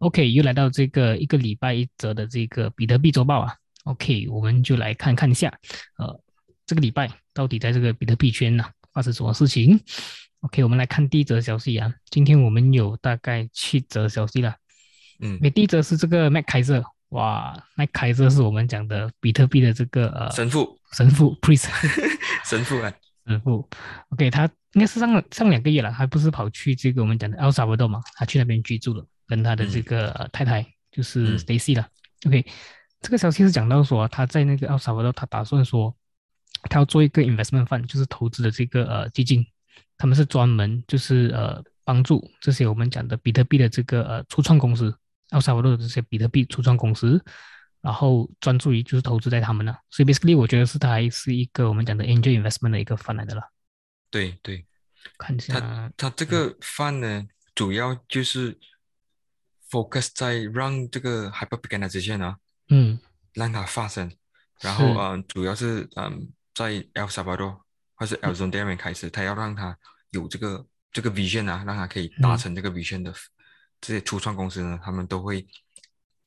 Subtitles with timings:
[0.00, 3.54] OK，又来到这个一个礼拜一则的这个比特币周报啊。
[3.84, 5.52] OK，我们就来看看一下，
[5.98, 6.20] 呃，
[6.66, 8.64] 这个礼拜到底在这个比特币圈呢？
[8.94, 9.78] 发生什么事情
[10.40, 11.92] ？OK，我们来看第一则消息啊。
[12.10, 14.54] 今天我们有大概七则消息了。
[15.20, 21.68] 嗯，第一则是这个麦凯瑟，哇，麦凯瑟是我们讲的比特币的这个呃神父，神父 priest，
[22.48, 22.90] 神父啊，
[23.26, 23.68] 神父。
[24.08, 28.00] OK，他应该是上上两个月了，还不是跑去这个我们讲的 El Salvador 嘛？
[28.14, 31.88] 他去那边居住了，跟他的这个太太就是 Stacy 了。
[32.26, 32.44] OK，
[33.00, 35.96] 这个消息是讲到说他在那个 El Salvador，他打算说。
[36.68, 39.46] 他要做一个 investment fund，就是投资的这个呃基金，
[39.96, 44.94] 他们是专门就是呃帮助这些我们讲的比特币的这个呃初创公司，
[45.30, 47.18] 奥萨瓦多的这些比特币初创公司，
[47.80, 53.40] 然后专注于就是投资在他们那，所以 basically 我觉得是它还是一个我们讲的 angel investment 的一个 fund 来的了。
[54.10, 54.66] 对对，
[55.16, 58.58] 看一下，他他这个 fund 呢，主要就是
[59.70, 62.36] focus 在让这个 hyper b e g i n n e r 这些呢，
[62.68, 62.98] 嗯，
[63.34, 64.10] 让它发生，
[64.60, 66.28] 然后嗯，主要是嗯。
[66.52, 67.58] 在 El Salvador
[67.94, 69.74] 或是 El Salvador 开始，他要让他
[70.10, 73.14] 有这个这个 vision 啊，让他可以达成这个 vision 的
[73.80, 75.46] 这些初创公司呢，他们都会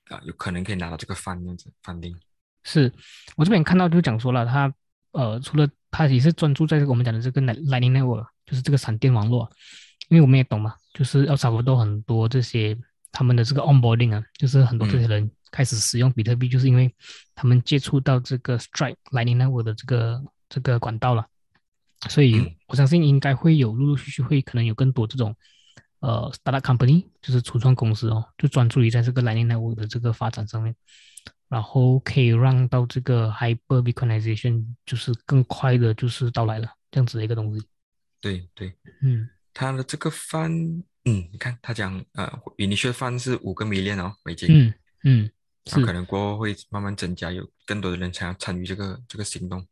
[0.07, 2.17] 啊有可能可以拿到这个翻这样子翻定。
[2.63, 2.91] 是。
[3.35, 4.73] 我这边看到就讲说了，他
[5.11, 9.51] 呃除了他也是专注在这个我们讲的这个 Lightning Network，就是这个闪电网络，
[10.07, 12.75] 因为我们也懂嘛，就是 El Salvador 很多这些
[13.13, 15.31] 他们的这个 onboarding 啊，就是很多这些人。
[15.55, 16.91] 开始使用比特币，就是因为
[17.35, 21.27] 他们接触到这个 Strike Lightning Network 的这个这个管道了，
[22.09, 25.35] 所以我相信应该会有陆陆续续会可能有更多这种
[25.99, 30.75] 呃 startup company，就是初创公司哦，就专注于在这个 Lightning Network 的这个发展上面，
[31.49, 37.63] 然后可以让到这个 Hyper Bitcoinization 就是更快的，就是到来了这样子的一个东西。
[38.19, 38.73] 对对，
[39.03, 42.27] 嗯，他的这个翻，嗯，你看他讲呃
[42.57, 45.31] ，initial 翻是五个 million 哦美金，嗯嗯。
[45.65, 49.65] 是可能过后会慢慢增加，有更多的人想要参与这个这个行动。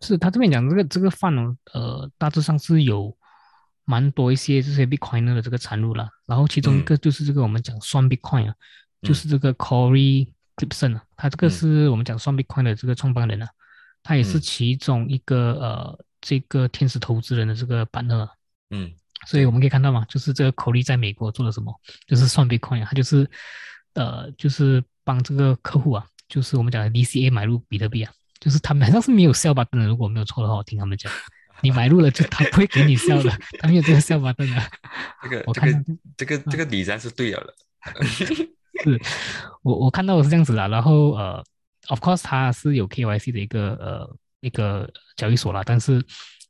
[0.00, 3.14] 是他这边讲这个这个饭哦，呃，大致上是有
[3.84, 6.08] 蛮多一些这些 Bitcoin 的这个参入了。
[6.24, 8.54] 然后其中一个就是这个我们讲双 Bitcoin 啊，
[9.02, 13.48] 就是这个 Corey Gibson 啊，他这个是我们讲双 Bitcoin 的这个创办人啊，
[14.02, 18.26] 他也是其中一个呃这个天使投资人的这个板呢。
[18.70, 18.90] 嗯，
[19.26, 21.74] 所以我们可以看到嘛，就是这个 Corey 在美国做了什么，
[22.06, 23.28] 就是算 Bitcoin 啊，他就是
[23.94, 24.82] 呃就是。
[25.06, 29.64] 帮这个客户啊，就是我们讲的 DCA 买入比特币啊，就是他们好像是没有笑吧？
[29.66, 31.12] 等等，如果没有错的话，我听他们讲，
[31.60, 34.32] 你买入了就他不会给你笑的， 他没有这个笑吧？
[34.32, 34.60] 等等，
[35.22, 35.84] 这个我看
[36.16, 37.54] 这个这个理财是对了的
[38.82, 39.00] 是
[39.62, 41.44] 我我看到的是这样子啦，然后呃
[41.86, 46.04] ，of course 他是有 KYC 的一个呃一个交易所啦，但是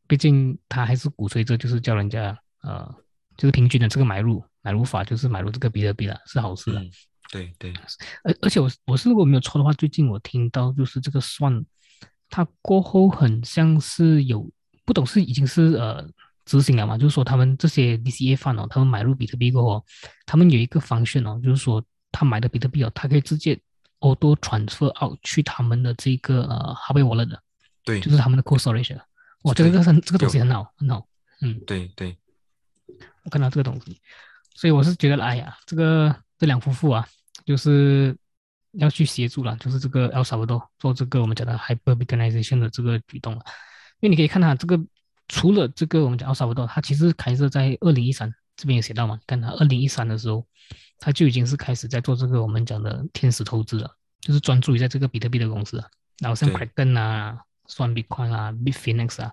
[0.08, 2.34] 毕竟他还是鼓吹着就是叫人家
[2.66, 2.94] 呃
[3.36, 6.82] 就是平均的这个买入买入法，就是买入这个比特币了，是好事的。
[7.32, 7.72] 对对，
[8.22, 11.64] 而而且我我是如果没有错的话，最近我听到就是这个算，
[12.28, 14.48] 它过后很像是有
[14.84, 16.08] 不懂是已经是呃
[16.44, 19.84] 执行了嘛，就是说他们这些 DCA 范哦，他们买入比特币过后，
[20.24, 23.58] 他们有一个方向哦，就是说他买的比特币哦，他可以直接
[23.98, 27.42] auto transfer out 去他们的这个呃 h a i Wallet 的，
[27.84, 28.96] 对，就是他们的 cold storage，
[29.42, 31.04] 哇，这个很这个东西很好很好，
[31.40, 32.16] 嗯，对对，
[33.26, 34.00] 我看到这个东西，
[34.54, 37.06] 所以我是觉得哎呀，这个这两夫妇啊。
[37.44, 38.16] 就是
[38.72, 43.40] 要去协助了，就是这个 El Salvador 做这个我们讲的 Hyper Bitcoinization 的这个举动了。
[44.00, 44.76] 因为你可以看它这个，
[45.28, 49.20] 除了这个我们讲 El Salvador，它其实开设在二零一三，这边有写到嘛？
[49.28, 50.44] 看他二零一三的时候，
[50.98, 53.88] 他就已经是开始在做这个我们讲的天使投资了，
[54.20, 55.86] 就是专注于在这个比特币的公司啊，
[56.18, 59.32] 然后像 Kraken 啊、算 Bitcoin 啊、Bitfinex 啊，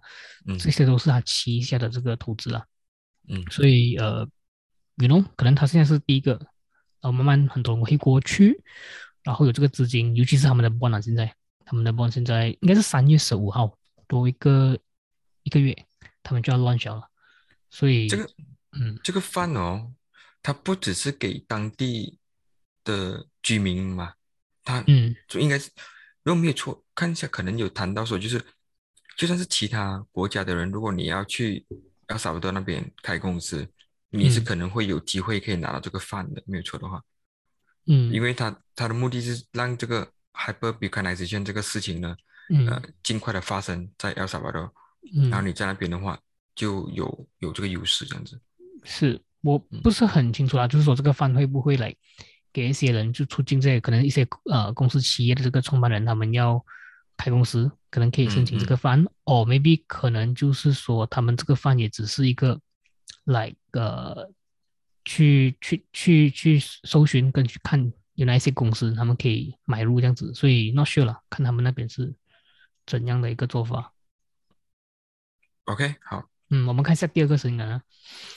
[0.60, 2.64] 这些都是他旗下的这个投资啊。
[3.28, 4.28] 嗯，所以呃
[4.96, 6.40] ，You know，可能他现在是第一个。
[7.02, 8.64] 然后慢慢很多人会过去，
[9.24, 11.36] 然后有这个资金，尤其是他们的 bond 现在
[11.66, 13.78] 他们的 bond 现在应该是三月十五号
[14.08, 14.80] 多一个
[15.42, 15.76] 一个月，
[16.24, 17.10] 他们就要乱销了。
[17.70, 18.24] 所以这个
[18.72, 19.92] 嗯，这个饭哦，
[20.42, 22.18] 它不只是给当地
[22.86, 24.14] 的居民嘛，
[24.64, 25.70] 它嗯，就应该是
[26.24, 28.42] 如果没有错，看一下可能有谈到说，就是
[29.18, 31.66] 就算是其他国家的人，如果你要去
[32.10, 33.68] 要萨不多那边开公司。
[34.16, 37.02] 你是可能会有机会可以拿到这个饭的，没有错的话。
[37.88, 42.16] 嗯，因为他他的目的是让这个 hyper Bitcoinization 这个事情呢，
[42.68, 44.70] 呃，嗯尽快的发生在 El Salvador，
[45.32, 46.20] 然后嗯，你在那边的话
[46.54, 48.40] 就有有这个优势这样子。
[48.84, 51.92] 是我嗯不是很清楚啦，就是说这个饭会不会来
[52.54, 56.64] 给一些人就促进这些可能一些呃公司企业的这个创办人他们要
[57.18, 62.60] 开公司，可能可以申请这个饭，哦，maybe 可能就是说他们这个饭也只是一个
[63.26, 64.30] 来呃
[65.06, 72.14] 去去去去搜寻跟去看有哪一些公司他们可以买入这样子，所以 not sure 了，看他们那边是
[72.86, 73.94] 怎样的一个做法。
[75.66, 77.82] OK，好，嗯，我们看一下第二个新闻啊。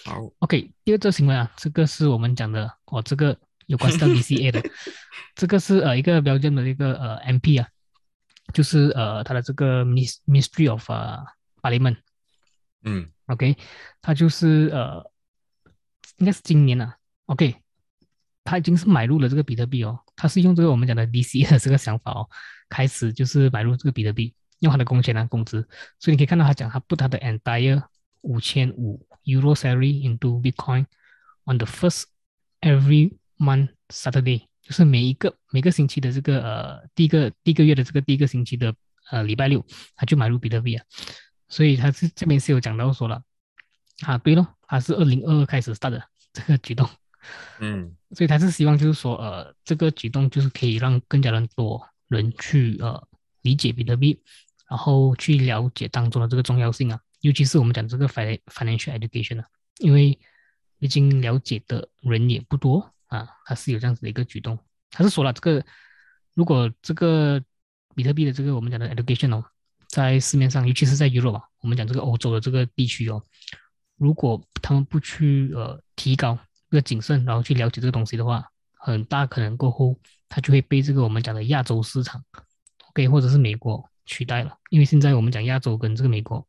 [0.05, 3.37] 好，OK，第二个新闻啊，这个是我们讲的哦，这个
[3.67, 4.62] 有关系到 DCA 的，
[5.34, 7.69] 这个是呃一个标准的一个呃 MP 啊，
[8.52, 11.25] 就是呃他的这个 Minis- Ministry of 呃
[11.62, 11.96] Parliament。
[12.82, 13.56] 嗯 OK，
[14.00, 15.10] 他就是呃，
[16.19, 16.96] 应该是今年啊
[17.26, 17.56] ，OK，
[18.44, 22.28] 他已经是买入了这个比特币哦，他是用这个我们讲的 DCA 的这个想法哦，
[22.69, 25.66] 开始就是买入这个比特币，用他的工钱啊工资，
[25.99, 27.82] 所以你可以看到他讲他 put 他的 entire
[28.20, 30.87] 五千五 Euro salary into Bitcoin
[31.46, 32.04] on the first
[32.60, 38.74] every month Saturday，就是每一个每个星期的这个呃第一个第一个月的这个第一个星期的
[39.12, 39.64] 呃礼拜六，
[39.94, 40.84] 他就买入比特币啊。
[41.48, 43.22] 所以他是这边是有讲到说了，
[44.00, 46.02] 啊，对咯，他是二零二二开始 start 的
[46.32, 46.90] 这个举动，
[47.60, 47.94] 嗯。
[48.10, 53.06] 所以他是希望就是说，呃，这个举动就是可以让更加的多人去呃
[53.42, 54.20] 理解比特币，
[54.68, 59.46] 然后去了解当中的这个重要性啊，尤其是我们讲这个 fin financial education 啊，
[59.78, 60.18] 因为
[60.80, 64.58] 已经了解的人也不多啊，他是有这样子的一个举动，
[64.91, 65.64] 他是说了这个
[66.35, 67.43] 如果这个
[67.94, 69.44] 比特币的这个我们讲的 education 哦。
[69.88, 73.23] 在市面上，尤其是在 Europe 啊，我们讲这个欧洲的这个地区哦，
[73.97, 76.37] 如果他们不去呃提高
[76.69, 78.44] 这个谨慎，然后去了解这个东西的话，
[78.75, 79.99] 很大可能过后
[80.29, 82.23] 他就会被这个我们讲的亚洲市场
[82.91, 84.59] ，OK，或者是美国取代了。
[84.70, 86.47] 因为现在我们讲亚洲跟这个美国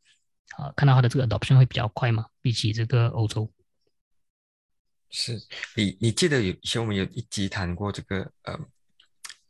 [0.57, 3.49] 啊、看到它的这个 adoption 会比较快嘛，比起这个欧洲。
[5.09, 5.41] 是
[5.75, 8.59] 你你记得有以前我们有一集谈过这个呃，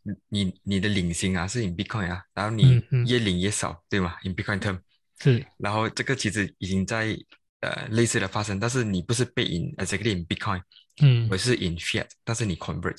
[0.03, 0.13] 你
[0.43, 4.79] 你你的领薪啊是 in Bitcoin 啊，然后你越领越少，对吗？in Bitcoin term，
[5.19, 7.17] 是，然后这个其实已经在
[7.61, 10.61] 呃类似的发生，但是你不是被 in exactly in Bitcoin，
[11.01, 12.97] 嗯而是 in fiat，但是你 convert。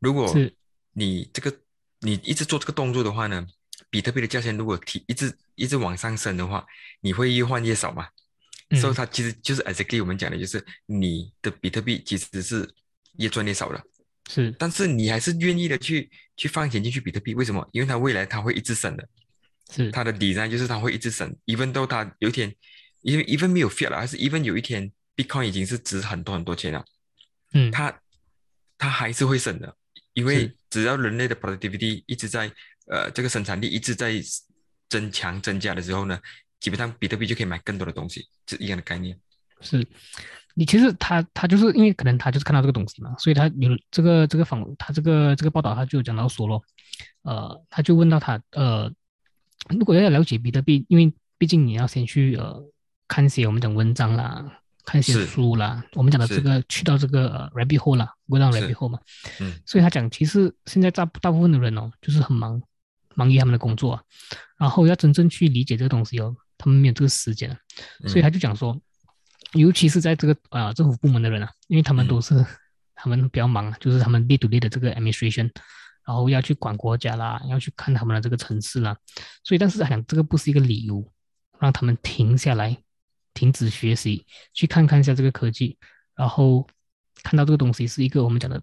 [0.00, 0.54] 如果是，
[0.92, 1.56] 你这个
[2.00, 3.46] 你一直做这个动作的话呢，
[3.90, 6.66] 比特币的价钱如果提一直一直往上升的话，
[7.00, 8.08] 你会越换越少嘛？
[8.74, 8.76] 嗯。
[8.76, 12.68] 所以它其实就是 exactly 我们讲的，就是你的比特币其实是
[13.18, 13.82] 越赚越少了，
[14.28, 17.66] 是，但是你还是愿意的去去放钱进去比特币，为什么？
[17.72, 19.08] 因为它未来它会一直升的，
[19.70, 22.54] 是，它的 design 就是它会一直升，even though 它有一天，
[23.02, 26.84] 因为 even 没有 fiat 了，还是 even 有一天 Bitcoin 已经是值很多很多钱了，
[27.52, 28.00] 嗯，它
[28.76, 29.76] 它还是会升的，
[30.14, 32.50] 因为只要人类的 productivity 一直在
[32.86, 34.20] 呃这个生产力一直在
[34.88, 36.20] 增强增加的时候呢，
[36.64, 39.14] 基本上比特币就可以买更多的东西，是一样的概念。
[39.60, 39.86] 是。
[40.54, 46.62] 你其实他他就是因为可能他就是看到这个东西嘛，所以他有这个这个访他这个这个报道他就讲到说咯，
[47.22, 48.90] 呃，他就问到他呃，
[49.68, 52.64] 如果要了解比特币，因为毕竟你要先去呃
[53.06, 58.98] 看一些我们讲文章啦，看一些书啦，我们讲的这个去到这个呃 rabbit hole 啦，go down rabbit hole 嘛，
[59.40, 59.60] 嗯。
[59.66, 62.62] 所以他讲其实现在大大部分的人哦，就是很忙，
[63.16, 64.02] 忙于他们的工作啊，
[64.56, 67.50] 然后要真正去理解这个东西哦，他们没有这个时间。
[67.50, 67.58] 啊。
[68.06, 68.80] 所以他就讲说，
[69.52, 72.08] 尤其是在这个啊、政府部门的人啊，因为他们嗯。
[72.08, 72.44] 都是、
[72.94, 75.50] 他们比较忙啊，就是他们 day to day 的这个 administration，
[76.06, 78.96] 然后要去管国家啦，要去看他们的这个城市啦，
[79.42, 81.04] 所以但是他讲这个不是一个理由，
[81.58, 82.76] 让他们停下来，
[83.32, 85.76] 停止学习，去看看一下这个科技，
[86.14, 86.66] 然后
[87.22, 88.62] 看到这个东西是一个我们讲的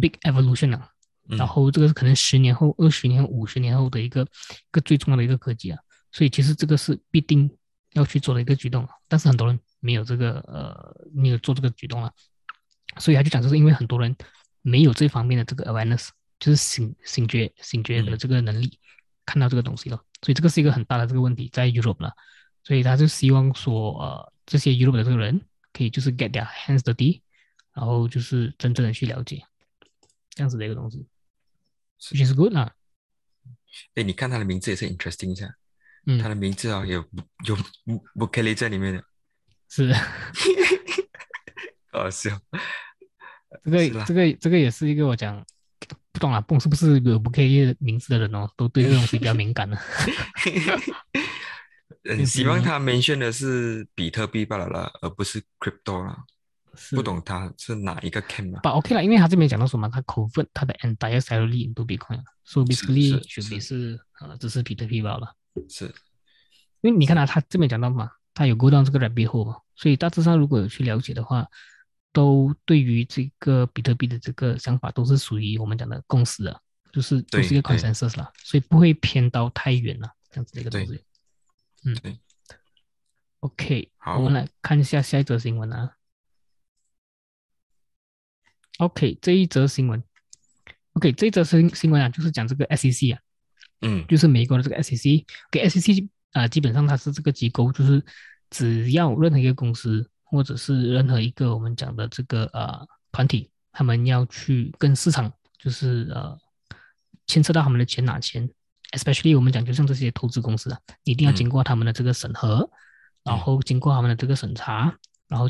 [0.00, 0.88] big evolution 啊，
[1.28, 1.36] 嗯。
[1.36, 5.78] 然后这个是可能十年后、二十年后、五十年后的一个一个最重要的一个科技啊，
[6.12, 7.50] 所以其实这个是必定
[7.92, 12.12] 要去做的一个举动啊，但是很多人没有这个呃没有做这个举动了，
[12.98, 14.14] 所以他就讲，就是因为很多人
[14.62, 18.18] 没有这方面的这个 awareness，就是醒醒觉醒觉的嗯。
[18.18, 18.78] 这个能力，
[19.24, 22.12] 看到这个东西了，所以这个是一个很大的这个问题在 Europe 了，
[22.64, 25.40] 所以他就希望说呃这些 Europe 的这个人
[25.72, 27.22] 可以就是 get their hands dirty，
[27.72, 29.42] 然后就是真正的去了解
[30.30, 31.06] 这样子的一个东西
[32.00, 32.72] ，which is good 啦，
[33.94, 35.56] 哎，你看他的名字也是 interesting 一下，
[36.06, 37.04] 嗯他，的名字啊有
[37.46, 39.04] 有 b u k e l 在里面的，
[39.68, 39.94] 是。
[41.92, 42.38] 搞笑。
[43.64, 45.44] 这个这个这个也是一个我讲
[46.12, 49.76] 不懂啊，蹦是不是有不可以名字的人哦，都对这个东西比较敏感的。
[52.04, 56.24] 嗯，就是希望他 mention 的是比特币罢了啦，而不是 crypto 啦。
[56.92, 58.60] 不懂他是哪一个 cam 啊？
[58.62, 65.34] 把 OK 了，因为他这边讲到什么，他 convert 他的 entire salary into Bitcoin，so basically 绝对是呃，只是比特币罢了。
[65.68, 65.86] 是，
[66.80, 71.46] 因为你看啊，他这边讲到嘛，他有 go down 这个 rabbit hole 嘛，所以大致上如果有去了解的话，
[72.12, 76.60] 都对于这个比特币的这个想法都是属于我们讲的共识的，
[76.92, 81.04] 就是都是一个 consensus 啦，所以不会偏到太远了，这样子的一个东西。
[81.84, 82.18] 嗯，对。
[83.40, 85.96] OK，好，我们来看一下下一则新闻啊。
[88.76, 90.02] OK，这一则新闻
[90.92, 93.20] ，OK，这一则新新闻啊，就是讲这个 SEC 啊，
[93.82, 98.02] 嗯，就是美国的这个 SEC，给 SEC 啊，基本上它是这个机构，就是
[98.50, 106.38] 只要任何一个公司或者是任何一个我们讲的这个呃团体，他们要去跟市场，就是呃
[107.26, 108.48] 牵涉到他们的钱拿钱
[108.92, 112.70] ，especially 我们讲就像这些投资公司啊，一定要经过他们的这个审核，
[113.24, 114.96] 然后经过他们的这个审查，
[115.28, 115.48] 然后。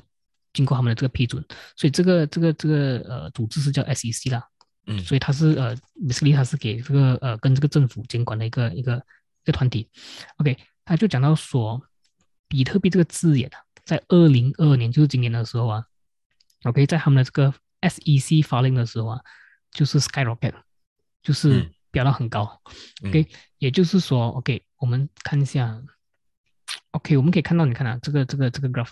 [0.52, 1.40] 经过他们的这个批准，
[1.76, 4.42] 所以这个这个这个呃组织是叫 SEC 啦，
[4.86, 9.88] 嗯，所以它是呃 m i s l y 它是给这个呃跟这个政府监管的一个一个一个团体
[10.38, 11.80] ，OK，他就讲到说，
[12.48, 15.84] 比特币这个字眼啊，在二零二二年就是今年的时候啊
[16.64, 19.20] ，OK，在他们的这个 SEC 发令的时候啊，
[19.70, 20.54] 就是 skyrocket，
[21.22, 22.60] 就是飙到很高
[23.06, 25.80] ，OK，也就是说，OK，我们看一下
[26.92, 28.90] ，OK，我们可以看到，你看啊，这个这个这个 graph。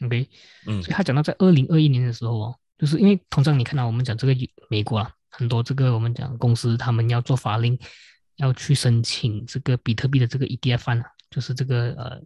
[0.00, 0.28] OK，
[0.66, 4.34] 嗯，所以他讲到在二零二一年的时候哦，就是因为通常你看到我们讲这个
[4.68, 7.78] 美国啊，很多这个我们讲公司他们要做法令，
[8.36, 12.22] 要去申请这个比特币的这个 ETF 啊，就是这个呃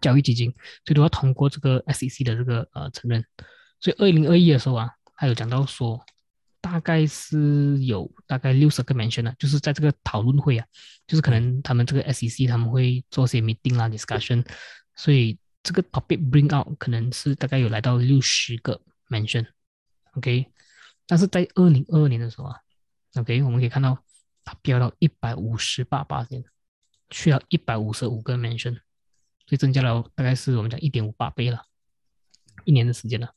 [0.00, 0.50] 交易基金，
[0.84, 3.24] 所以都要通过这个 SEC 的这个呃承认。
[3.80, 6.04] 所以二零二一的时候啊，他有讲到说，
[6.60, 10.66] 大概是有大概六十个 mention 啊，就是在这个讨论会啊，
[11.06, 14.44] 就是可能他们这个 SEC 他们会做些 meeting 啦 discussion，
[14.94, 15.38] 所以。
[15.66, 20.50] 这个 topic bring out 可能是大概有来到六十个 mention，OK，
[21.06, 22.56] 但是在二零二二年的时候啊
[23.14, 23.96] ，OK，我们可以看到
[24.44, 26.44] 它飙到一百五十八八点，
[27.10, 28.74] 去了一百五十五个 mention，
[29.46, 31.64] 所以增加了大概是我们讲一点五八倍了，
[32.64, 33.32] 一年的时间了。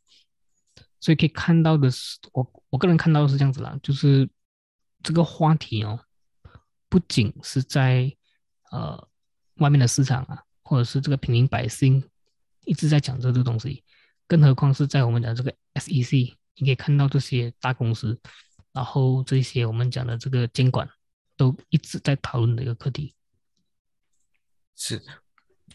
[0.99, 4.29] 所以可以看到的是，我我个人看到是这样子啦，就是
[5.03, 6.05] 这个话题哦，
[6.89, 8.15] 不仅是在
[8.71, 9.07] 呃
[9.55, 12.03] 外面的市场啊，或者是这个平民百姓。
[12.65, 13.83] 一直在讲这个东西，
[14.29, 18.17] 更何况是在我们讲这个 SEC，你可以看到这些大公司，
[18.71, 20.87] 然后这些我们讲的这个监管，
[21.35, 23.15] 都一直在讨论的一个课题。
[24.75, 25.01] 是，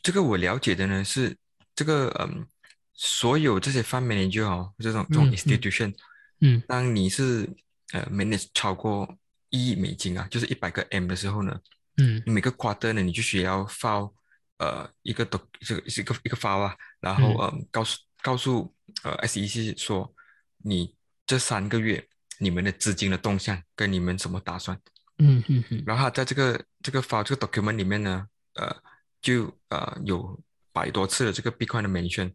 [0.05, 1.37] 这个我了解的呢是
[1.75, 2.47] 这个嗯，
[2.93, 5.93] 所有这些 fund manager 哦，这种这种 institution，
[6.41, 7.49] 嗯，当你是
[7.93, 9.19] 呃 manage 超过
[9.51, 11.61] 一亿美金啊，就是一百个 M 的时候呢，
[11.97, 14.15] 嗯，每个 quarter 呢，你就需要 file。
[14.59, 20.11] 呃，一个都这个是一个一个发啊，然后嗯，告诉告诉呃 SEC 说，
[20.57, 24.81] 你这三个月你们的资金的动向跟你们什么打算？
[25.19, 25.83] 嗯嗯嗯。
[25.87, 28.75] 然后在这个这个发这个 document 里面呢，呃，
[29.21, 30.41] 就呃有
[30.73, 32.33] 百多次的这个 Bitcoin 的 mention。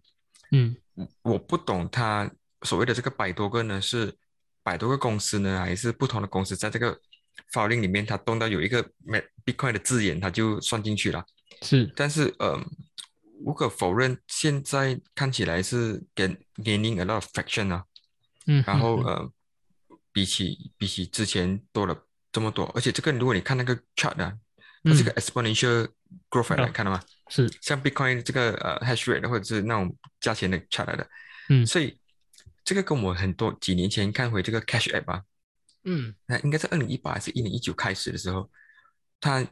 [0.52, 0.76] 嗯。
[1.24, 2.30] 我不懂他
[2.64, 4.16] 所谓的这个百多个呢，是
[4.62, 7.00] 百多个公司呢，还是不同的公司在这个
[7.52, 8.84] filing 里面，它动到有一个
[9.44, 11.26] Bitcoin 的字眼，它就算进去了。
[11.62, 12.60] 是，但是呃，
[13.40, 17.86] 无可否认，现在看起来是 gain gaining a lot of fraction 啊，
[18.48, 19.32] 嗯，然后呃，
[20.12, 21.98] 比起比起之前多了
[22.32, 24.38] 这么多，而且这个如果你看那个 chart 啊，
[24.84, 25.88] 它是个 exponential
[26.30, 27.02] growth 来看到吗？
[27.30, 31.10] 是，像 Bitcoin 这个呃 hash rate 或者是那种价钱的 chart 来的，
[31.50, 31.98] 嗯，所以
[32.64, 35.24] 这个跟我很多几年前看回这个 cash app 啊，
[35.86, 38.50] 嗯，那应该在二零一八还是一零一九开始的时候，
[39.22, 39.48] 它。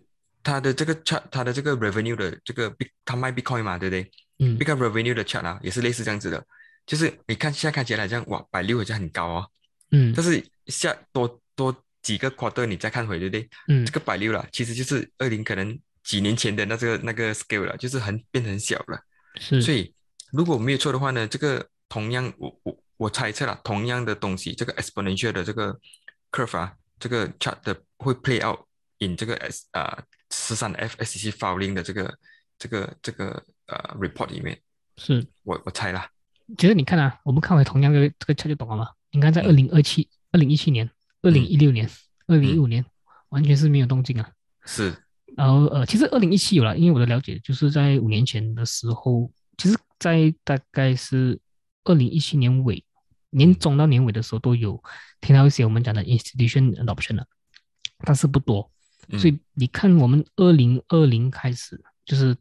[0.47, 4.09] 它的这个 chart，它的这个 revenue 的这个 big，它卖 bitcoin 嘛，对不对？
[4.39, 6.41] 嗯，big revenue 的 chart 啊，也是类似这样子的，
[6.85, 9.47] 就是你看现在看起来好像哇，百六好像很高哦，
[9.91, 13.49] 嗯，但是下多多几个 quarter 你再看回，对不对？
[13.67, 19.03] 嗯，这个百六了，其实就是二零可能几年前的那这个那个 scale 了，就是很变成很小了。
[19.37, 19.93] 是，所以
[20.31, 25.77] 如果没有错的话呢，这个同样我我我猜测了，同样的东西，这个 exponential 的这个
[26.31, 28.59] curve 啊，这个 chart 的会 play out
[28.99, 30.01] in 这个 s 啊。
[30.31, 32.17] 十三 FSC filing 的这个
[32.57, 34.59] 这个这个呃 report 里面，
[34.97, 36.09] 是我我猜啦。
[36.57, 38.89] 其实你看啊，我们看回同样的这个车就懂了嘛。
[39.11, 40.89] 你看在二零二七、二零一七年、
[41.21, 41.89] 二零一六年、
[42.27, 42.85] 二零一五年，
[43.29, 44.29] 完全是没有动静啊。
[44.65, 44.95] 是。
[45.35, 51.39] 然后呃，其实二零一七有了，因为我的了解就是在五年前的时候，其实在大概是
[51.83, 52.83] 二零一七年尾、
[53.29, 54.81] 年中到年尾的时候都有
[55.21, 57.25] 听到一些我们讲的 institution adoption 了，
[57.99, 58.71] 但是不多。
[59.11, 62.35] 所以你看，我们二零二零开始，就是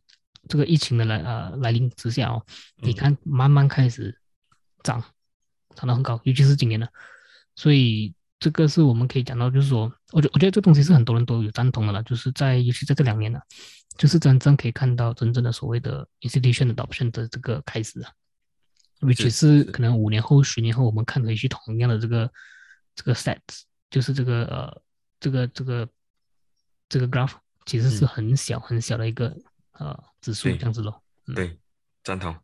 [0.49, 2.45] 这个疫情的来呃来临之下哦，
[2.77, 4.19] 你看慢慢开始
[4.83, 5.03] 涨，
[5.75, 6.89] 涨得很高，尤其是今年的，
[7.55, 13.41] 所以这个是我们可以讲到，就是说，我觉我觉得这东西是很多人都有赞同的了，就是在尤其在这两年呢，
[13.97, 18.11] 就是真正可以看到真正的所谓的 institution adoption 的这个开始啊
[19.01, 22.31] ，which 是可能五年后、十年后我们看回去同样的这个
[22.95, 24.83] 这个 sets，就是这个呃
[25.19, 25.89] 这个这个
[26.89, 27.33] 这个 graph
[27.65, 29.37] 其实是很小很小的一个
[29.73, 31.03] 呃指数这样子咯。
[31.35, 31.59] 对，
[32.05, 32.35] 赞同。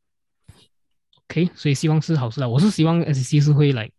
[1.28, 2.48] OK，所以希望是好事啦。
[2.48, 3.90] 我是希望 SEC 是会来，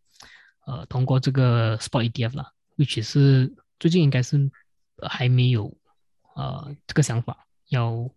[0.65, 4.51] 呃，通过这个 Spot ETF 啦，which 是最近应该是
[5.09, 5.75] 还没有
[6.35, 8.09] 呃这个想法，要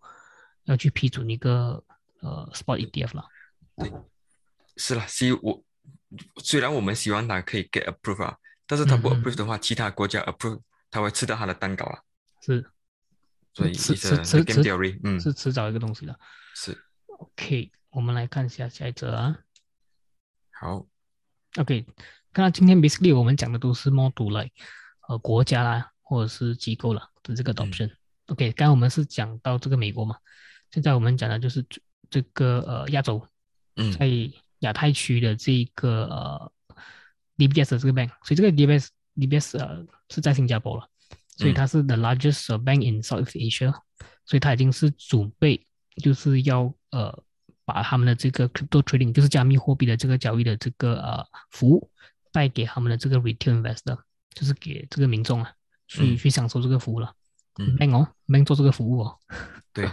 [0.64, 1.82] 要去批准一个
[2.20, 3.26] 呃 Spot ETF 啦。
[3.76, 3.92] 对，
[4.76, 5.62] 是啦，希我
[6.42, 12.02] 虽然我们希望它可以 get approve 啊，但是它不 approve 的话，其他国家 approve，它会吃掉它的蛋糕啊。
[12.46, 12.70] 是，
[13.52, 16.18] 所以迟是迟迟 theory，嗯，是迟早一个东西的。
[16.54, 16.76] 是。
[17.06, 17.70] OK。
[17.90, 19.38] 我们来看一下下一则啊。
[20.50, 20.86] 好
[21.56, 21.86] ，OK，
[22.30, 24.50] 看到今天 basically 我们讲的都是 model 来，
[25.08, 27.90] 呃，国家啦或者是机构啦的这个 adoption。
[28.26, 30.18] OK，刚刚我们是讲到这个美国嘛，
[30.70, 31.64] 现在我们讲的就是
[32.10, 33.26] 这个呃亚洲，
[33.98, 34.06] 在
[34.58, 36.52] 亚太区的这个呃
[37.38, 40.86] DBS 的这个 bank，所以这个 DBS DBS 呃是在新加坡了，
[41.36, 43.72] 所以它是 the largest bank in South Asia，
[44.24, 45.66] 所以它已经是准备
[46.02, 47.22] 就是要呃。
[47.68, 51.90] 把他们的这个 crypto trading，就是加密货币的这个交易的这个呃服务
[52.30, 53.98] 带给他们的这个 retail investor，
[54.34, 55.52] 就是给这个民众啊
[55.88, 57.12] 去去享受这个服务了。
[57.58, 59.18] 嗯，bank 哦，bank 做这个服务哦。
[59.72, 59.90] 对，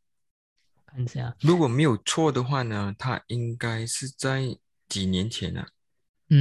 [0.86, 4.56] 看一下，如果没有错的话呢，他应该是在
[4.88, 5.66] 几年前呢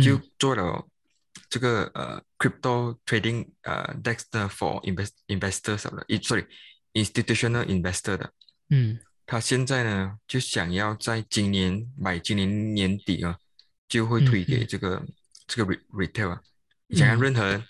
[0.01, 0.87] 就做了
[1.49, 8.31] 这个呃 crypto trading 呃 dex 的 for invest investors 的，sorry，institutional investor 的。
[8.69, 8.99] 嗯。
[9.29, 13.37] 他现在呢，就想要在今年买，今年年底啊，
[13.89, 15.05] 就会推给这个
[15.45, 16.41] 这个 retail 啊，
[16.91, 17.61] 想要任何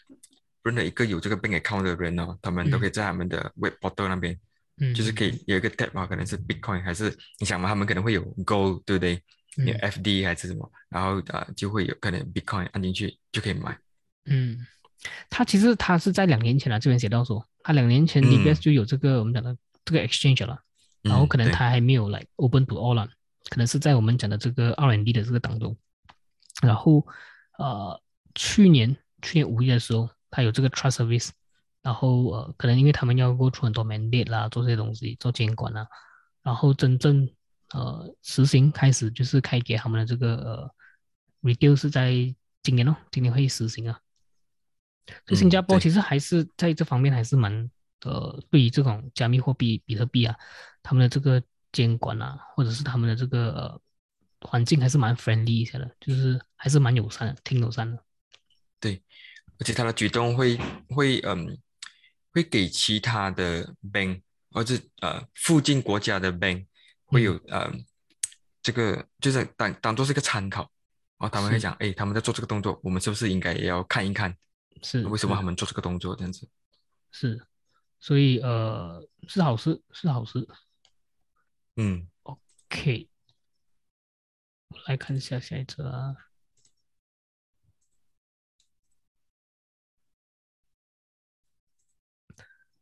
[0.61, 4.39] 任何一个有这个 bank account 的人哦，他们都可以在他们的 web portal 那边，
[4.79, 9.23] 嗯就是可以有一个 tab 啊，可能是 bitcoin 还是你想嘛，他们可能会有 gold 对不对？
[9.57, 13.77] 有 FD 还是什么，然后啊就会有可能 bitcoin 按进去就可以买。
[14.25, 14.65] 嗯，
[15.29, 20.59] 他其实他是在两年前啊，这边写到说，他两年前 DBS 就有这个我们讲的这个 exchange 了。
[21.03, 23.07] 然后可能他还没有来 open to all 啦，
[23.49, 25.77] 可能是在我们讲的这个 R&D 的这个当中。
[26.61, 27.07] 然后
[27.57, 28.01] 呃，
[28.35, 31.29] 去年去年五月的时候，他有这个 trust service，
[31.81, 35.87] 然后呃，可能因为他们要 go 出很多 mandate 啦，做这些东西，做监管啦，
[36.43, 37.29] 然后真正
[37.73, 40.71] 呃实行开始就是开给他们的这个呃
[41.41, 42.11] reduce 是在
[42.63, 43.99] 今年哦，今年会实行啊。
[45.25, 47.69] 所以新加坡其实还是在这方面还是蛮。
[48.01, 50.35] 呃，对于这种加密货币、比特币啊，
[50.83, 53.81] 他们的这个监管啊，或者是他们的这个呃
[54.41, 58.01] 环境还是蛮 friendly 一些的，就是还是蛮友善的，挺友善的。
[58.79, 59.01] 对，
[59.57, 61.57] 而且他的举动会会嗯，
[62.31, 66.67] 会给其他的 bank 或者呃附近国家的 bank
[67.07, 67.69] 会有呃
[68.61, 70.61] 这个就是当当做是一个参考，
[71.17, 74.37] 然后他们会讲，哎，他们在做这个动作，我们是不是应该也要看一看？
[74.83, 76.47] 是为什么他们做这个动作这样子？
[77.11, 77.47] 是。
[77.99, 80.47] 所以呃是好事是好事，
[81.77, 83.09] 嗯，OK，
[84.85, 86.15] 来看一下下一则啊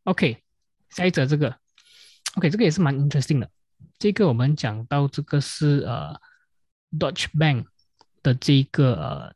[0.04, 0.44] ，OK，
[0.90, 1.58] 下一则这个
[2.36, 3.50] ，OK 这个也是蛮 interesting 的，
[3.98, 6.20] 这个我们讲到这个是呃
[6.98, 7.66] ，Dutch Bank
[8.22, 9.36] 的这一个呃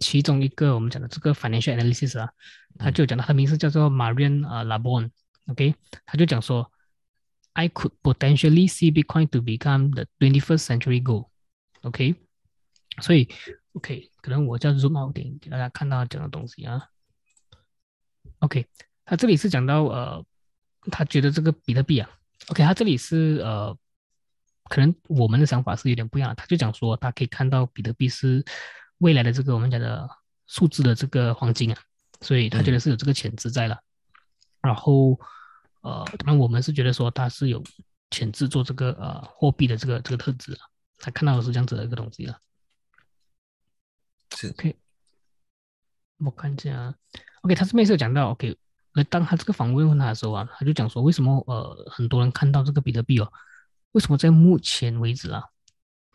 [0.00, 2.32] 其中一个我们讲的这个 financial analysis 啊。
[2.76, 6.72] 他就讲到，他名字叫做 Marian 啊 Labon，OK，他就讲说
[7.52, 12.16] ，I could potentially see Bitcoin to become the twenty-first century gold，OK，
[13.00, 13.28] 所以
[13.74, 16.88] OK，可能我叫 zoom out 点给大家看到讲的东西啊
[18.40, 18.66] ，OK，
[19.04, 20.26] 他这里是讲到呃，
[20.90, 22.10] 他觉得这个比特币啊
[22.48, 23.76] ，OK，他这里是呃，
[24.64, 28.44] 可能我们的想法是有点不一样，他就讲说他可以看到比特币是
[28.98, 30.08] 未来的这个我们讲的
[30.46, 31.78] 数字的这个黄金啊。
[32.20, 33.78] 所以他觉得是有这个潜质在了，
[34.62, 35.20] 然后
[35.82, 37.62] 呃，当然我们是觉得说他是有
[38.10, 40.60] 潜质做这个呃货币的这个这个特质啊，
[40.96, 42.40] 他看到的是这样子的一个东西了。
[44.34, 44.74] 是 OK，
[46.18, 46.94] 我看一下
[47.42, 48.56] ，OK，他这边是有讲到 OK，
[48.94, 53.28] 那当他这个访问问他的时候啊，他就讲说为什么呃很多人看到这个比特币哦，
[53.92, 55.42] 为什么在目前为止啊？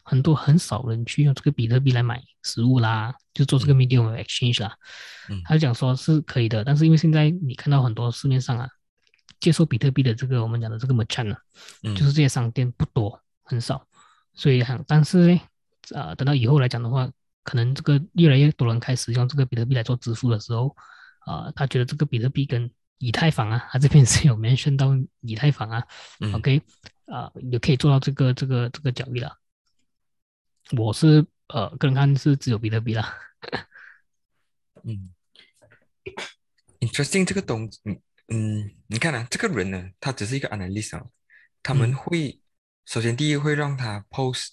[0.02, 4.76] 很多很少人去用这个比特币来买食物啦，就做这个 medium exchange 啦。
[5.30, 8.68] 嗯，他就讲说是可以的，但是因为现在你看到很多市面上啊，
[9.40, 11.40] 接受比特币的这个我们讲的这个 merchant 啊，
[11.84, 13.86] 就是这些商店不多，很少，
[14.34, 15.42] 所以很但是呢，
[15.94, 17.08] 啊，等到以后来讲的话，
[17.44, 20.76] 可能这个越来越多人开始用这个比特币来做支付的时候，
[21.30, 24.90] 啊，他觉得这个比特币跟以太坊啊，他这边是有 mention 到
[25.22, 25.88] 以太坊啊
[26.34, 26.60] ，OK，
[27.06, 29.38] 啊，也可以做到这个这个这个交易了。
[30.76, 33.16] 我是呃个人看是只有比特币啦。
[34.84, 35.14] 嗯
[36.80, 41.06] ，interesting 这个东，嗯嗯，你看啊，这个人呢，他只是一个 analyst 啊，
[41.62, 42.40] 他们会
[42.86, 44.50] 首先第一会让他 post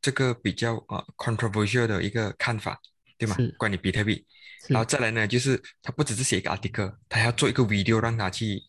[0.00, 2.80] 这个比较呃 controversial 的一个看法，
[3.18, 3.36] 对吗？
[3.56, 4.24] 关于比特币，
[4.68, 8.62] 然后再来呢，就是他不只是写一个 article，他要做一个 video 让他去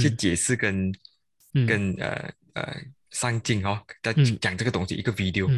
[0.00, 0.92] 去解释跟
[1.66, 2.76] 跟呃呃
[3.10, 5.48] 上镜哦，在讲这个东西一个 video。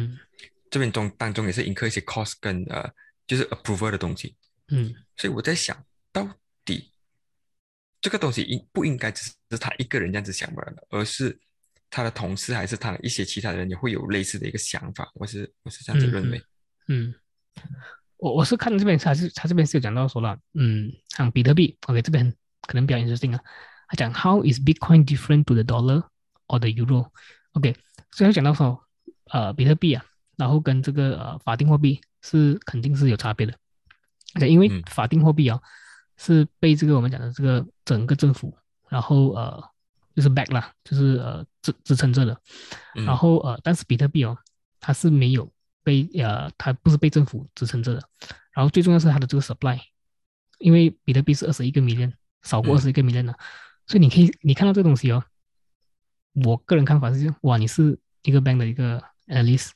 [0.69, 2.93] 这边中当中也是 incur 一些 cost 跟呃，
[3.25, 4.35] 就是 approval 的东西，
[4.67, 5.81] 嗯，所以我在想
[6.11, 6.27] 到
[6.65, 6.91] 底
[8.01, 11.39] 这个东西应不应该只是他一个人这样子想罢了，而是
[11.89, 16.41] 他的同事还是他的一些其他人也会有类似的一个想法，我是我是这样子认为，
[16.89, 17.15] 嗯，
[18.17, 23.39] 我我是看这边他是他这边是有讲到说了，嗯，像比特币，OK 这边可能比较 interesting 啊，
[23.87, 26.03] 他讲 How is Bitcoin different to the dollar
[26.47, 27.75] or the euro？OK，
[28.11, 28.83] 所以他讲到说，
[29.31, 30.03] 呃，比特币啊。
[30.37, 35.59] 然后跟这个呃法定货币是肯定是有差别的，因为法定货币啊
[36.15, 38.55] 是被这个我们讲的这个整个政府，
[38.87, 39.59] 然后呃
[40.15, 42.39] 就是 back 啦，就是呃支支撑着的，
[42.93, 44.37] 然后呃但是比特币哦
[44.79, 45.51] 它是没有
[45.87, 48.09] 被呃它不是被政府支撑着的，
[48.51, 49.79] 然后最重要是它的这个 supply，
[50.59, 52.11] 因为比特币是二十一个 million，
[52.43, 53.39] 少过二十一个 million 的，
[53.85, 55.23] 所以你可以你看到这个东西哦，
[56.45, 59.69] 我个人看法是哇你是一个 bank 的一个 analyst。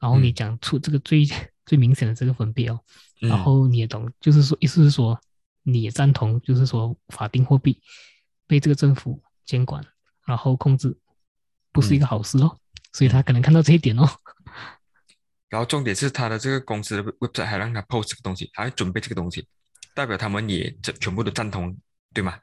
[0.00, 1.24] 然后你讲出这个最
[1.64, 2.78] 最明显的这个分别哦，
[3.20, 5.18] 然后你也懂，就是说意思是说
[5.62, 7.80] 你也赞同，就是说法定货币
[8.46, 9.82] 被这个政府监管
[10.26, 10.94] 然后控制，
[11.72, 12.58] 不是一个好事哦，
[12.92, 14.06] 所以他可能看到这一点哦。
[15.54, 19.46] 然后重点是他的这个公司的 website 还让他 post 这个东西，还准备这个东西，
[19.94, 21.78] 代表他们也全全部都赞同，
[22.12, 22.36] 对吗？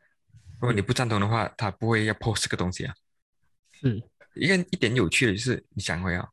[0.61, 2.95] 如果你不赞同的话，他不会要 post 这个东西啊。
[3.73, 4.01] 是
[4.33, 6.25] 一个一点有趣的就是，你想回啊。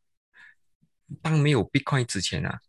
[1.21, 2.61] 当没有 Bitcoin 之前啊，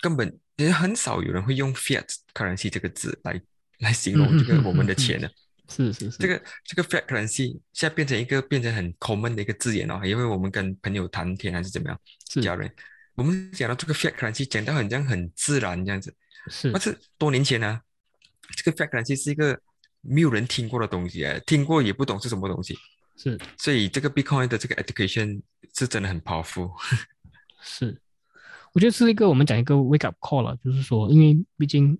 [0.00, 3.40] 根本其实很少有人会用 Fiat currency 这个字来
[3.78, 5.30] 来形容这个我们的钱的。
[5.68, 11.98] 是是是，这个这个 Fiat currency 现在变成一个变成很 common 的一个字眼哦，因为我们跟朋友谈天还是怎么样，
[12.42, 12.70] 家人，
[13.14, 16.14] 我们讲到这个 Fiat currency 讲到很像很自然这样子。
[16.48, 17.80] 是，但是多年前呢，
[18.56, 19.58] 这个 Fiat currency 是一个
[20.02, 22.76] 没有人听过的东西，听过也不懂是什么东西。
[23.16, 25.40] 是，所以这个 Bitcoin 的这个 education
[25.78, 26.72] 是真的很 powerful。
[27.62, 27.98] 是，
[28.72, 31.96] 我觉得是一个我们讲一个 wake up call 了，就是说，因为毕竟，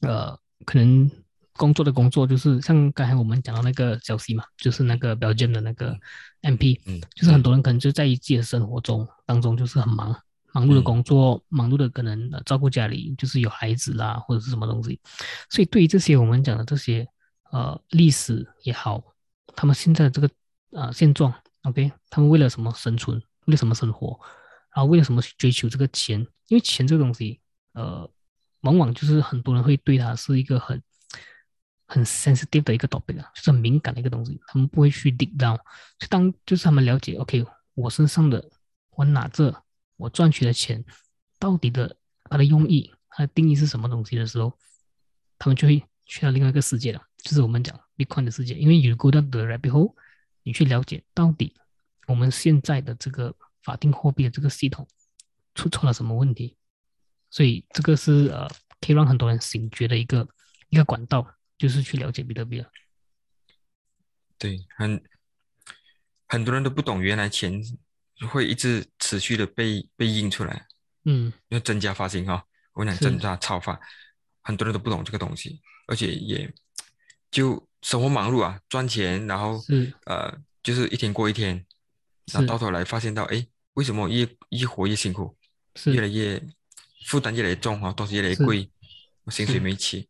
[0.00, 1.08] 呃，可能
[1.54, 5.96] 工作的工作就是像刚才我们讲到那个消息嘛，就是那个 Belgium 的那个
[6.42, 10.14] MP，嗯，就是很多人可能就在自己的生活中当中就是很忙，
[10.52, 15.00] 忙碌的工作，忙碌的可能照顾家里，就是有孩子啦或者是什么东西，
[15.48, 17.06] 所以对于这些我们讲的这些
[17.50, 19.02] 呃历史也好。
[19.56, 20.30] 他们现在的这个
[20.72, 23.18] 啊现状，OK，他们为了什么生存？
[23.46, 24.18] 为了什么生活？
[24.72, 26.20] 然后为了什么去追求这个钱？
[26.46, 27.40] 因为钱这个东西，
[27.72, 28.08] 呃，
[28.60, 30.80] 往往就是很多人会对他是一个很
[31.90, 34.40] 很 sensitive 的一个 topic 啊，就是很敏感的一个东西。
[34.46, 35.58] 他们不会去 dig down，
[35.98, 38.48] 就当就是他们了解，OK，我身上的
[38.90, 39.64] 我拿着
[39.96, 40.84] 我赚取的钱，
[41.40, 44.56] 到底的它的用意、它的定义是什么东西的时候，
[45.36, 47.02] 他们就会去到另外一个世界了。
[47.18, 49.94] 就是我们讲 Bitcoin 的世界，因为 you go down the rabbit hole，
[50.44, 51.52] 你去了解到底
[52.06, 54.86] 我们现在的这个法定货币的这个系统
[55.56, 56.56] 出错了什么问题，
[57.30, 58.48] 所以这个是呃
[58.80, 60.26] 可以让很多人醒觉的一个
[60.68, 61.26] 一个管道，
[61.60, 62.70] 就是去了解比特币了。
[64.38, 65.04] 对，很
[66.26, 67.62] 很多人都不懂，原来钱
[68.30, 70.66] 会一直持续的被被印出来，
[71.04, 72.42] 嗯，要增加发行哈，
[72.72, 73.78] 我讲增加超发，
[74.40, 76.50] 很多人都不懂这个东西，而且也。
[77.30, 79.62] 就生活忙碌啊，赚钱，然后
[80.04, 81.64] 呃，就是一天过一天，
[82.32, 85.36] 然后到头来发现到，哎，为什么越越活越辛苦，
[85.84, 86.42] 越来越
[87.06, 88.68] 负担越来越重啊，东西越来越贵，
[89.22, 90.08] 我薪水没起。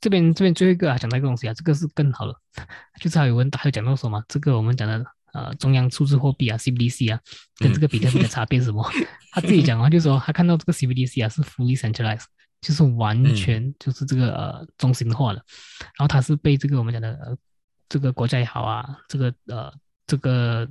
[0.00, 2.34] 这边这边最后一个啊，讲到一个东西啊，这个是更好了，
[3.00, 4.22] 就是还有问，还有讲到什么？
[4.28, 7.20] 这个我们讲的呃，中央数字货币啊，CBDC 啊，
[7.56, 8.84] 跟这个比特币的差别是什么？
[9.32, 12.24] 他自己讲啊，就说他看到这个 CBDC 啊是 fully centralized。
[12.60, 15.36] 就是完全就是这个呃中心化的，
[15.96, 17.36] 然后它是被这个我们讲的呃
[17.88, 19.72] 这个国家也好啊，这个呃
[20.08, 20.68] 这个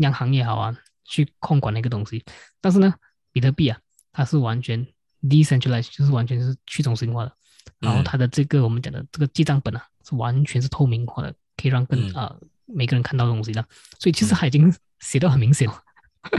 [0.00, 2.22] 央行也好啊去控管的一个东西。
[2.60, 2.92] 但是呢，
[3.32, 3.78] 比特币啊，
[4.12, 4.86] 它是完全
[5.22, 7.32] decentralized，就是完全是去中心化的。
[7.78, 12.34] 然后它的这个我们讲的这个记账本啊，是完全是透明化的，可以让更啊
[12.66, 13.64] 每个人看到东西的。
[13.98, 15.82] 所以其实它已经写的很明显了。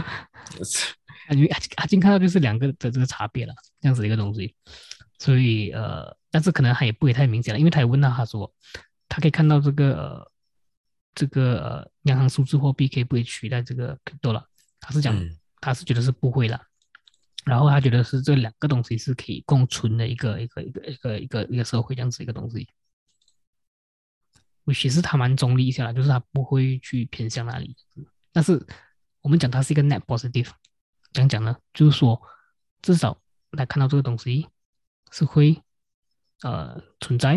[1.27, 4.53] 感觉阿阿金看到就是两个的这个差别了，这样子的一个东西。
[5.17, 8.51] 所以呃，但是可能他也不会太明显了，因为他也问到他说，
[9.07, 10.31] 他可以看到这个呃
[11.13, 14.43] 这个呃央行数字货币可以不可以取代这个 crypto 了？
[14.79, 15.15] 他是讲
[15.59, 16.59] 他是觉得是不会了，
[17.45, 22.67] 然后他觉得是这两个东西是可以共存的一个一个一个一个一个一个社会这样子一个东西。
[24.73, 27.75] 其实他蛮中立一下啦，就是他不会去偏向哪里。
[28.31, 28.65] 但是
[29.21, 30.49] 我们讲它是一个 net positive，
[31.13, 31.55] 怎样讲呢？
[31.73, 32.21] 就是说
[32.81, 34.47] 至少来看到这个东西。
[35.13, 35.61] 是会
[36.41, 37.31] 呃存在，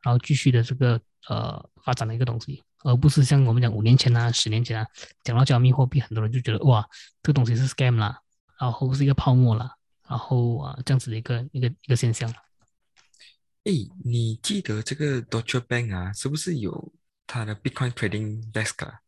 [0.00, 4.86] 然后继续的这个呃发展的一个东西，而不是像我们讲五年前啊、十年前啊，
[5.24, 6.88] 讲到加密货币，很多人就觉得哇，
[7.24, 8.20] 这个东西是 scam 啦，
[8.58, 9.76] 然后是一个泡沫了，
[10.08, 12.30] 然后啊这样子的一个一个一个现象。
[13.64, 13.72] 哎，
[14.04, 16.92] 你记得这个 Doctor Bank 啊，是不是有
[17.26, 19.00] 它的 Bitcoin trading desk 啊？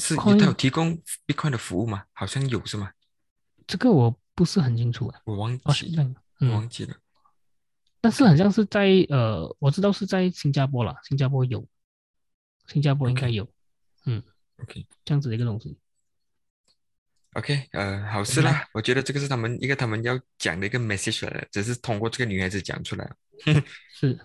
[0.00, 2.04] 是它有提供 Bitcoin 的服务吗？
[2.12, 2.92] 好像有是吗？
[3.66, 6.14] 这个我不是很清楚啊，我忘记了。
[6.40, 6.94] 忘记了，
[8.00, 11.66] 但是好像是在呃，我知道是在新加坡了，新加坡有，
[12.68, 13.44] 新加坡应该有，
[14.04, 14.22] 嗯
[14.62, 15.76] ，OK，这样子的一个东西
[17.38, 23.08] ，OK，呃，好事啦，我觉得这个是他们一个他们要讲的一个 message 了，只是通过这个女孩子讲出来，
[23.94, 24.18] 是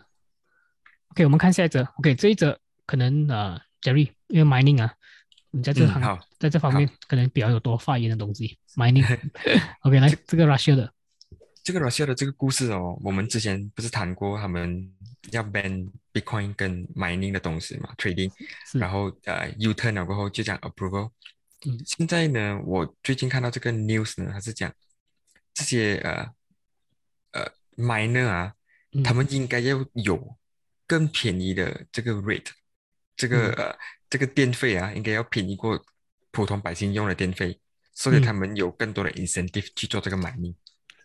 [1.09, 4.93] ，OK，我们看下一则，OK，这一则可能呃，Jerry，因为 mining 啊，
[5.51, 10.91] 你在这行，在这方面可能比较有多发言的东西，mining，OK， 来这个 Russia 的。
[11.63, 14.91] 这个 Russia 的这个故事哦，我们之前不是谈过他们
[15.31, 18.29] 要 ban Bitcoin 跟 mining 的东西嘛，trading，
[18.73, 21.11] 然后呃 U turn 了过后就讲 approval。
[21.65, 24.71] 嗯，现在呢，我最近看到这个 news 呢，它是讲
[25.53, 26.29] 这些呃
[27.31, 28.53] 呃 miner 啊，
[29.03, 30.37] 他们应该要有
[30.85, 32.49] 更便宜的这个 rate，
[33.15, 33.77] 这个呃
[34.09, 35.81] 这个电费啊，应该要便宜过
[36.31, 37.57] 普通百姓用的电费，
[37.93, 40.55] 所以他们有更多的 incentive 去做这个 mining。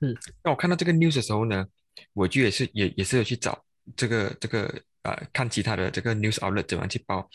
[0.00, 1.66] 是，那我看到这个 news 的时候呢，
[2.14, 7.28] 我就也是也也是有去找这个这个呃看其他的这个 news outlet 怎么去报，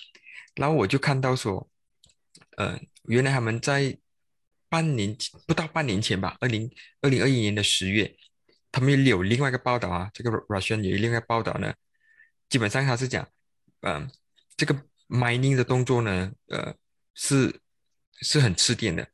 [0.56, 1.70] 然后我就看到说，
[2.58, 3.98] 呃，原来他们在
[4.70, 6.70] 半年不到半年前吧，二零
[7.02, 8.16] 二零二一年的十月，
[8.72, 11.74] 他们有另外一个报道啊，这个 Russian 有另外一个报道呢，
[12.50, 13.28] 基本上他是讲，
[13.82, 14.10] 嗯，
[14.58, 14.76] 这个
[15.08, 16.76] mining 的动作呢，呃，
[17.14, 17.60] 是
[18.22, 19.08] 是很吃电的。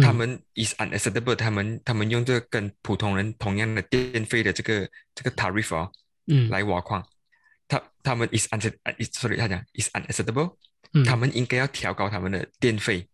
[0.00, 5.90] 他们 is unacceptable，他们他们用这个跟普通人同样的电费的这个这个 tariff 啊，
[6.28, 7.06] 嗯，来挖矿，
[7.68, 10.56] 他他们 is unacceptable，sorry，他讲 is unacceptable，
[11.04, 13.08] 他们应该要调高他们的电费，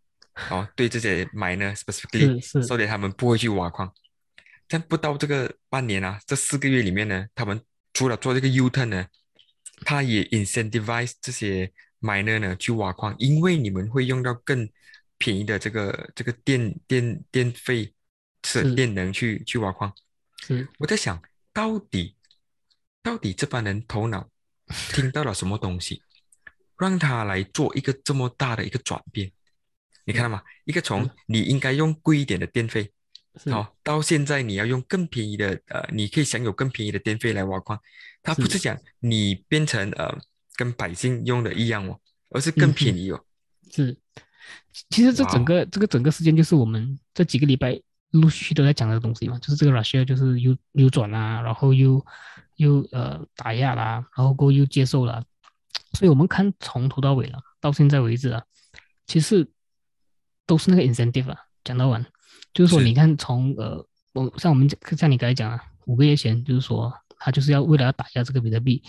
[0.50, 3.92] 哦，对这些 miner specifically，所以他们不会去挖矿。
[4.66, 7.60] 但不到这个半年啊，这四个月里面呢，他们
[7.92, 9.06] 除了做这个 U turn 呢，
[9.84, 14.68] 他也 incentivize 这些 miner 呢去挖矿，因为你们会用到更。
[15.20, 17.92] 便宜的这个这个电电电费
[18.44, 19.92] 是电能去去挖矿，
[20.46, 20.68] 是。
[20.78, 21.20] 我在想
[21.52, 22.14] 到底
[23.02, 24.30] 到底这帮人头脑
[24.92, 26.00] 听到了什么东西，
[26.78, 29.30] 让他来做一个这么大的一个转变？
[30.04, 30.42] 你看到吗？
[30.64, 32.90] 一个从你应该用贵一点的电费，
[33.50, 37.78] 好到现在你要用更便宜的呃，你可以享有更便宜的电费来挖矿，
[38.22, 40.18] 他不是讲你变成呃
[40.56, 43.22] 跟百姓用的一样哦，而是更便宜哦，
[43.70, 43.96] 是。
[44.88, 47.78] 其实这整个这个整个事件就是我们这几个礼拜
[48.12, 52.02] 陆续都在讲的东西嘛，就是这个 Russia 就是又扭转啊，然后又
[52.56, 55.22] 又呃打压啦，然后过又接受了，
[55.98, 58.40] 所以我们看从头到尾了，到现在为止啊，
[59.08, 59.50] 其实
[60.46, 61.36] 都是那个 incentive 啊。
[61.64, 62.06] 讲到完，
[62.54, 68.80] 就是说你看从呃我像我们像你刚才讲啊，五个月前就是说他就是要为了要打压这个比特币，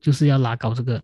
[0.00, 1.00] 就是要拉高这个，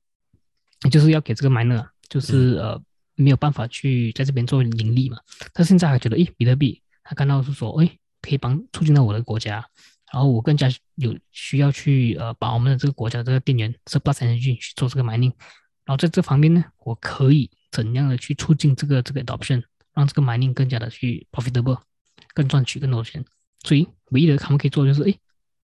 [0.90, 2.82] 就是要给这个 miner 就是呃。
[3.14, 5.18] 没有办法去在这边做盈利嘛？
[5.52, 9.62] 他现在还觉得，诶，比特币，他看到是说，诶，可以帮促进到我的国家，
[10.12, 15.32] 然后我更加有需要去呃，把我们的这个国家这个电源 surplus energy 去做这个 mining，
[15.84, 19.62] 然后在这方面呢，我可以怎样的去促进这个这个 adoption，
[19.94, 21.80] 让这个 mining 更加的去 profitable，
[22.34, 23.24] 更赚取更多钱。
[23.64, 25.18] 所以唯一的他们可以做的就是，诶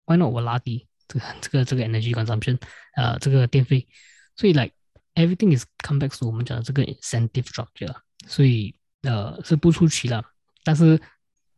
[0.05, 2.57] w h y not 我拉低这个这个这个 energy consumption，
[2.95, 3.87] 呃，这个电费，
[4.35, 4.71] 所以来。
[5.15, 7.93] Everything is come back to 我们讲的这个 incentive structure，
[8.25, 10.23] 所以呃是不出奇了，
[10.63, 11.01] 但是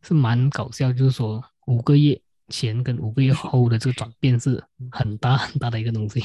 [0.00, 2.20] 是蛮搞笑，就是说五个月
[2.52, 4.62] 前跟五个月后的这个转变是
[4.92, 6.22] 很大很大的一个东西。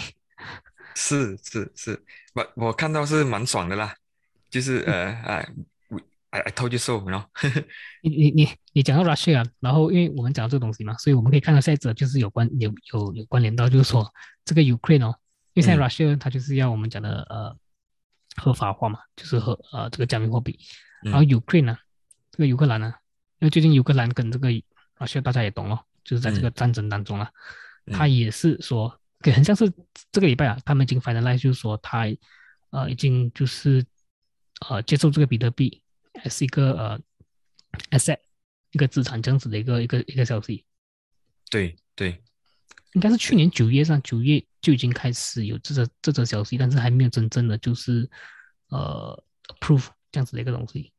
[0.94, 3.96] 是是是，我我看到是蛮爽的啦，
[4.50, 5.50] 就是呃 哎
[6.32, 7.28] ，I I told you so，然后
[8.02, 14.14] 你你你你讲到 Russia，然后因为我们讲到这个东西嘛，所以我们可以看到下一则就是有关有有有关联到，就是说
[14.46, 15.16] 这个 Ukraine 哦。
[15.54, 17.58] 因为现在 Russia 它就是要我们讲的呃
[18.36, 20.60] 合法化嘛，就是和呃这个加密货币。
[21.02, 21.78] 然后 Ukraine 呢，
[22.32, 22.94] 这个乌克兰呢，
[23.40, 24.50] 因为最近乌克兰跟这个
[25.00, 27.30] Russia 大家也懂哦，就是在这个战争当中啊，
[27.92, 29.70] 他也是说，给很像是
[30.10, 32.06] 这个礼拜啊，他们已经反正来就是说他
[32.70, 33.86] 呃已经就是
[34.70, 35.82] 呃接受这个比特币
[36.30, 37.00] 是一个呃
[37.92, 38.20] asset
[38.72, 40.64] 一个资产这样子的一个一个一个消息。
[41.50, 42.24] 对对，
[42.94, 48.10] 应该是去年九月上九月就已经开始有这则这则消息，但是还没有真正的就是
[48.70, 49.22] 呃
[49.60, 50.94] proof 这样子的一个东西。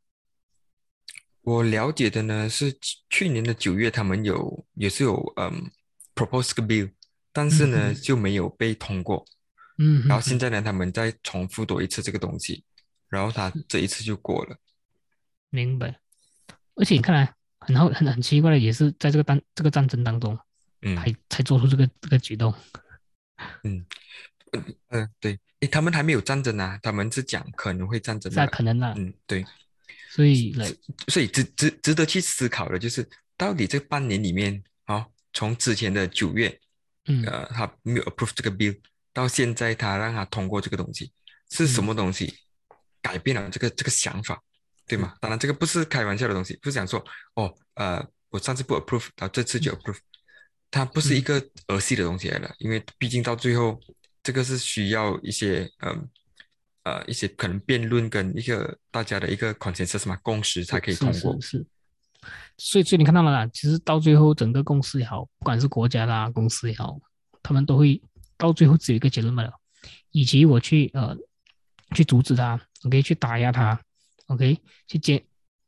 [1.49, 2.77] 我了解的呢是
[3.09, 5.71] 去年的九月，他们有也是有嗯
[6.15, 6.91] propose 个 bill，
[7.33, 9.25] 但是呢就没有被通过。
[9.79, 12.63] 嗯，然后现在呢，他们再重复多一次这个东西，
[13.09, 14.59] 然后他这一次就过了。
[15.49, 15.99] 明白。
[16.75, 20.39] 而且你看来很好很很奇怪的，也是在这个当这个战争当中，
[20.83, 22.53] 嗯，才才做出这个这个举动。
[23.63, 23.87] 嗯
[24.91, 28.31] 嗯对，诶，他们还没有战争啊，他们是讲可能会战争。
[28.35, 28.93] 那可能啊。
[28.99, 29.47] 嗯，对。
[30.11, 30.55] 所以，
[31.09, 36.59] 所以值值值得去思考的就是，到底这半年里面，啊，从之前的九月，
[37.07, 38.75] 嗯，呃，他没有 approve 这个 bill，
[39.13, 41.13] 到现在他让他通过这个东西，
[41.51, 42.35] 是什么东西
[43.03, 44.43] 改变了这个这个想法，
[44.87, 45.15] 对吗？
[45.21, 49.99] 当然，这个不是开玩笑的东西，不是讲说，哦，呃，我上次不 approve，然后这次就 approve，
[50.71, 53.79] 它不是一个儿戏的东西来了，因为毕竟到最后，
[54.23, 56.09] 这个是需要一些，嗯。
[56.85, 61.39] 呃，一些可能辩论跟一个大家的一个 consensus 嘛，共识才可以通过。
[61.41, 61.67] 是是。
[62.57, 66.99] 所以，所以你看到了啦，其实到最后整个公司也好，不管是国家啦、公司也好，
[67.43, 68.01] 他们都会
[68.37, 69.53] 到最后只有一个结论嘛了。
[70.11, 71.17] 以及我去呃
[71.95, 73.81] 去阻止他，OK，去打压他
[74.27, 75.23] ，OK，去监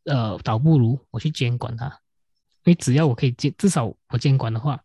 [0.04, 1.86] 呃倒不如我去监管他。
[2.64, 4.82] 因为只要我可以监，至少我监管的话，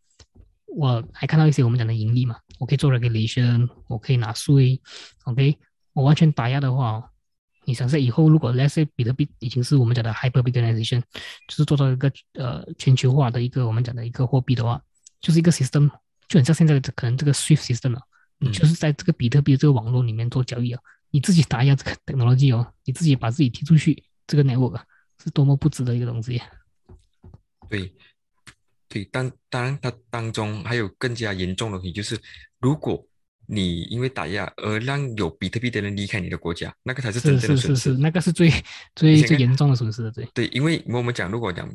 [0.68, 4.80] 我还看到一些我们讲的盈利嘛，我可以做 regulation，我可以拿税
[5.24, 5.58] ，OK。
[5.96, 7.10] 我完全打压的话，
[7.64, 11.02] 你想想以后如果 Let's say 比特币已经是我们讲的 hyper bitcoinization，
[11.48, 14.82] 就是做到一个呃全球化的一个我们讲的一个货币的话，
[15.22, 15.90] 就是一个 system，
[16.28, 18.02] 就很像现在的可能这个 Swift system 啊，
[18.40, 20.82] 你就是在这个比特币这个网络里面做交易啊，
[21.12, 24.82] 你自己打压这个 technology 哦，你自己把自己踢出去，这个 network
[25.24, 26.42] 是多么不值的一个东西。
[27.70, 27.96] 对，
[28.90, 32.22] 对，当当然它当中还有更加严重的问题，就是
[32.60, 33.02] 如果。
[33.48, 37.68] 你因为打压而让有比特币的人离开你的国家，那个才是真正的损失。
[37.68, 38.50] 是是是，那个是最
[38.96, 40.28] 最最严重的损失，对。
[40.34, 41.68] 对，因为我们讲，如果讲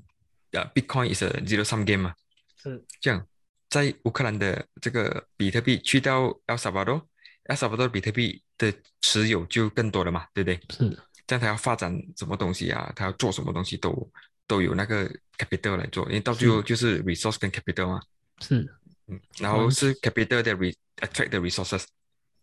[0.52, 2.14] 啊，Bitcoin is a zero sum game 嘛，
[2.61, 3.24] 是这样，
[3.68, 10.61] 在乌克兰的这个比特币去到 El Salvador，El Salvador 比特币的持有就更多了嘛，对不对？
[10.70, 10.98] 是。
[11.26, 12.92] 这样他要发展什么东西啊？
[12.96, 14.11] 他要做什么东西都
[14.48, 18.00] 都有那个 capital 来做，因为到最后就是 resource 跟 capital 嘛。
[18.40, 18.68] 是。
[19.10, 21.84] 嗯，然后是 capital 的 re attract the resources，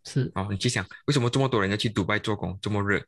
[0.04, 0.30] 是。
[0.34, 2.58] 哦，你去想，为什么这么多人要去迪拜做工？
[2.60, 3.02] 这么热，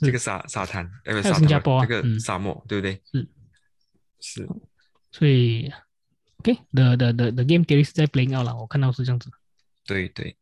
[0.00, 3.02] 这个沙沙滩，呃，沙新加坡这个沙漠，对不对？
[3.12, 3.28] 是。
[4.20, 4.48] 是。
[5.12, 5.70] 所以
[6.38, 9.30] ，OK，the the the the game theory 是在 playing out 了，我看到是这样子。
[9.84, 10.36] 对对。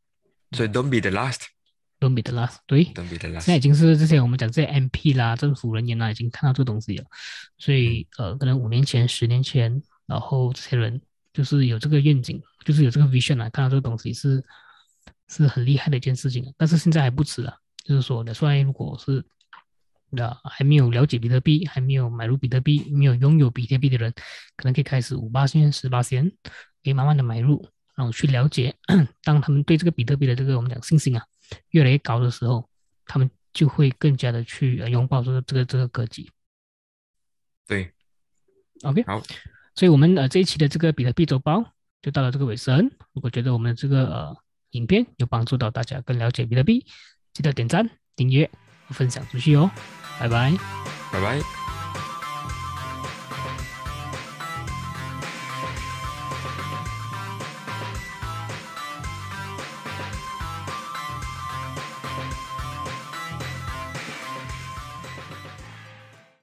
[0.53, 2.85] 所以 don't be the last，don't be the last，对。
[2.95, 3.41] don't be the last。
[3.41, 7.05] 现在已经是这些我们讲这些 MP 啦，政府人员啦，已经看到这个东西了。
[7.59, 11.01] 所以，呃，可能五年前、十年前，然后这些人。
[11.33, 14.45] 就是有这个愿景，就是有这个 vision 啊，看到这个东西是
[15.29, 19.25] 是很厉害的一件事情但是现在还不迟啊，就是说的，说如果是
[20.11, 24.13] 那还没有了解比特币，还没有买入比特币，没有拥有比特币的人，
[24.57, 26.29] 可能可以开始五八先、十八先，
[26.85, 28.77] 可以慢慢的买入，然后去了解。
[29.25, 31.25] 当他们对这个比特币的这个我们讲信心啊
[31.71, 32.69] 越来越高的时候，
[33.07, 36.31] 他们就会更加的去拥抱这个这个这个科技。
[37.67, 37.91] 对
[38.83, 39.23] ，OK，好。
[39.75, 41.65] 所以，我们呃这一期的这个比特币周报
[42.03, 42.91] 就到了这个尾声。
[43.13, 44.37] 如果觉得我们的这个呃
[44.73, 46.85] 影片有帮助到大家更了解比特币，
[47.33, 48.51] 记得点赞、订阅
[48.87, 49.71] 和分享出去哦。
[50.21, 50.53] 拜拜，
[51.13, 51.62] 拜拜。